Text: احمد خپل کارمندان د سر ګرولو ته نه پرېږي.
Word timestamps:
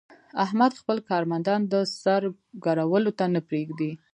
احمد 0.43 0.71
خپل 0.81 0.97
کارمندان 1.09 1.61
د 1.73 1.75
سر 2.01 2.21
ګرولو 2.65 3.11
ته 3.19 3.25
نه 3.33 3.41
پرېږي. 3.47 3.91